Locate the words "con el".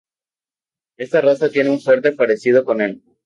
2.65-3.03